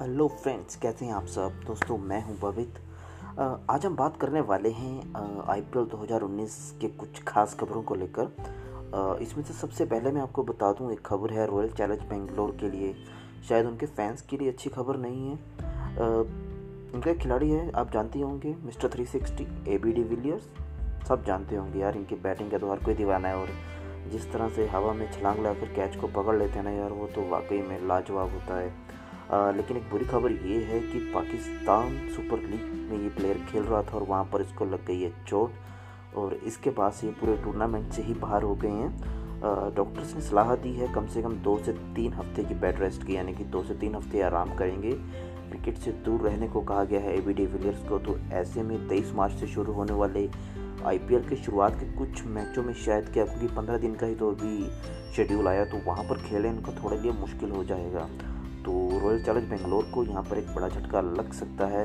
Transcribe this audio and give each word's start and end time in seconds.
Hello 0.00 0.26
friends 0.42 0.76
कैसे 0.76 1.04
हैं 1.04 1.12
आप 1.12 1.26
सब? 1.26 1.60
दोस्तों, 1.66 1.96
मैं 1.98 2.22
हूँ 2.24 2.38
पवित 2.40 2.78
आज 3.70 3.86
हम 3.86 3.96
बात 3.96 4.16
करने 4.16 4.40
वाले 4.40 4.68
हैं 4.70 5.44
आई 5.46 5.60
पी 5.62 5.84
2019 5.86 6.54
के 6.80 6.88
कुछ 6.88 7.22
खास 7.28 7.54
खबरों 7.60 7.82
को 7.82 7.94
लेकर। 7.94 9.18
इसमें 9.22 9.42
से 9.44 9.54
सबसे 9.54 9.84
पहले 9.84 10.12
मैं 10.12 10.22
आपको 10.22 10.42
बता 10.42 10.72
दूँ, 10.72 10.90
एक 10.92 11.00
खबर 11.06 11.32
है 11.32 11.46
रॉयल 11.46 11.70
चैलेंज 11.70 12.02
बेंगलोर 12.02 12.56
के 12.60 12.70
लिए। 12.70 12.94
शायद 13.48 13.66
उनके 13.66 13.86
फैंस 13.86 14.22
के 14.22 14.36
लिए 14.36 14.48
अच्छी 14.48 14.70
खबर 14.70 14.96
नहीं 14.96 15.28
है। 15.28 15.36
उनका 16.94 17.12
खिलाड़ी 17.14 17.50
है, 17.50 17.70
आप 17.72 17.92
जानते 17.92 18.20
होंगे, 18.20 18.54
mister 18.64 18.88
three 18.88 19.04
sixty 19.06 19.46
A 19.68 19.78
B 19.78 19.92
D 19.92 20.02
Villiers 20.04 20.48
सब 21.08 21.24
जानते 21.26 21.56
होंगे 21.56 21.78
यार, 21.78 21.96
इनकी 21.96 22.14
बैटिंग 22.18 22.50
का 22.50 22.58
तो 22.58 22.70
हर 22.70 22.84
कोई 22.84 22.94
दीवाना 22.94 23.28
है 23.28 23.36
और 23.36 23.48
जिस 24.12 24.32
तरह 24.32 24.48
से 24.48 24.66
हवा 24.68 24.92
में 24.92 25.10
छलांग 25.12 25.38
लगाकर 25.38 25.74
कैच 25.74 25.96
को 25.96 26.06
पकड़ 26.12 26.36
लेते 26.38 26.58
हैं 26.58 26.64
ना 26.64 26.70
यार, 26.72 26.92
वो 26.92 27.06
तो 27.06 27.28
वाकई 27.30 27.60
में 27.62 27.86
लाजवाब 27.88 28.32
होता 28.32 28.56
है। 28.56 28.98
आ, 29.30 29.50
लेकिन 29.50 29.76
एक 29.76 29.82
बुरी 29.90 30.04
खबर 30.04 30.32
ये 30.32 30.58
है 30.64 30.80
कि 30.82 30.98
पाकिस्तान 31.14 31.98
सुपर 32.14 32.38
लीग 32.40 32.62
में 32.90 33.02
ये 33.02 33.08
प्लेयर 33.08 33.38
खेल 33.50 33.62
रहा 33.62 33.82
था 33.82 33.96
और 33.96 34.02
वहाँ 34.02 34.24
पर 34.24 34.40
इसको 34.40 34.64
लग 34.64 34.84
गई 34.86 35.00
है 35.00 35.12
चोट 35.28 36.16
और 36.16 36.34
इसके 36.34 36.70
बाद 36.70 36.92
से 36.92 37.06
ये 37.06 37.12
पूरे 37.20 37.36
टूर्नामेंट 37.42 37.92
से 37.92 38.02
ही 38.02 38.14
बाहर 38.14 38.42
हो 38.42 38.54
गए 38.54 38.68
हैं। 38.68 39.18
डॉक्टर्स 39.74 40.14
ने 40.14 40.20
सलाह 40.20 40.54
दी 40.54 40.72
है 40.74 40.92
कम 40.94 41.06
से 41.06 41.22
कम 41.22 41.34
दो 41.42 41.56
से 41.58 41.72
तीन 41.96 42.12
हफ़्ते 42.12 42.44
की 42.44 42.54
बेड 42.54 42.80
रेस्ट 42.80 43.06
की 43.06 43.16
यानी 43.16 43.34
कि 43.34 43.44
दो 43.44 43.62
से 43.64 43.74
तीन 43.74 43.94
हफ़्ते 43.94 44.22
आराम 44.22 44.54
करेंगे। 44.56 44.92
क्रिकेट 45.50 45.76
से 45.76 45.92
दूर 46.04 46.20
रहने 46.20 46.48
को 46.48 46.60
कहा 46.60 46.84
गया 46.84 47.00
है 47.00 47.16
ए 47.18 47.20
बी 47.20 47.32
डिविलियर्स 47.32 47.88
को 47.88 47.98
तो 47.98 48.16
ऐसे 48.32 48.62
में 48.62 48.88
तेईस 48.88 49.12
मार्च 49.14 49.34
से 49.34 49.46
शुरू 49.46 49.72
होने 49.72 49.92
वाले 49.92 50.28
आईपीएल 50.86 51.28
के 51.28 51.36
शुरुआत 51.36 51.78
के 51.80 51.92
कुछ 51.98 52.24
मैचों 52.26 52.62
में 52.62 52.74
शायद 52.74 53.08
क्या 53.12 53.24
क्योंकि 53.24 53.54
पंद्रह 53.56 53.78
दिन 53.78 53.94
का 53.94 54.06
ही 54.06 54.14
तो 54.14 54.30
अभी 54.30 54.70
शेड्यूल 55.16 55.48
आया 55.48 55.64
तो 55.64 55.84
वहाँ 55.86 56.04
पर 56.04 56.22
खेलें 56.22 56.50
इनको 56.50 56.72
थोड़े 56.72 56.98
लिए 56.98 57.12
मुश्किल 57.12 57.50
हो 57.50 57.64
जाएगा। 57.64 58.08
तो 58.64 58.72
रॉयल 59.00 59.22
चैलेंज 59.24 59.48
बेंगलोर 59.50 59.90
को 59.94 60.04
यहाँ 60.04 60.22
पर 60.22 60.38
एक 60.38 60.54
बड़ा 60.54 60.68
झटका 60.68 61.00
लग 61.00 61.32
सकता 61.32 61.66
है। 61.66 61.84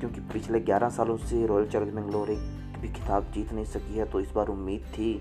क्योंकि 0.00 0.20
पिछले 0.32 0.60
11 0.60 0.90
सालों 0.90 1.16
से 1.18 1.46
रॉयल 1.46 1.68
चैलेंज 1.68 1.94
बेंगलोर 1.94 2.30
एक 2.30 2.78
भी 2.80 2.88
खिताब 2.88 3.30
जीत 3.32 3.52
नहीं 3.52 3.64
सकी 3.64 3.98
है 3.98 4.04
तो 4.10 4.20
इस 4.20 4.30
बार 4.32 4.48
उम्मीद 4.48 4.84
थी 4.88 5.12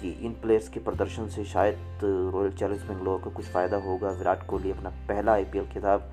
कि 0.00 0.10
इन 0.26 0.32
प्लेयर्स 0.32 0.68
के 0.68 0.80
प्रदर्शन 0.80 1.28
से 1.28 1.44
शायद 1.44 2.00
रॉयल 2.04 2.52
चैलेंज 2.52 2.82
बेंगलोर 2.82 3.20
को 3.20 3.30
कुछ 3.30 3.46
फ़ायदा 3.46 3.76
होगा। 3.76 4.10
विराट 4.10 4.46
कोहली 4.46 4.70
अपना 4.70 4.90
पहला 5.08 5.32
आईपीएल 5.32 5.66
खिताब 5.66 6.10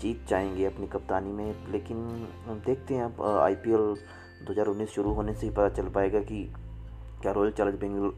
जीत 0.00 0.26
जाएँगे 0.28 0.64
अपनी 0.64 0.86
कप्तानी 0.86 1.32
में। 1.32 1.72
लेकिन 1.72 2.06
देखते 2.66 2.94
हैं 2.94 3.04
अब 3.04 3.22
आईपीएल 3.40 3.94
2019 4.46 4.94
शुरू 4.94 5.12
होने 5.12 5.34
से 5.34 5.46
ही 5.46 5.52
पता 5.52 5.68
चल 5.68 5.88
पाएगा 5.88 6.20
कि 6.20 6.42
क्या 7.22 7.32
रॉयल 7.32 7.50
चैलेंज 7.52 7.74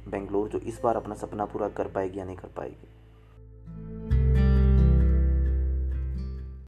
बेंगलोर 0.09 0.49
जो 0.49 0.59
इस 0.59 0.81
बार 0.85 0.97
अपना 0.97 1.15
सपना 1.15 1.45
पूरा 1.45 1.69
कर 1.69 1.89
पाएगी 1.89 2.19
या 2.19 2.25
नहीं 2.25 2.37
कर 2.37 2.49
पाएगी। 2.57 2.89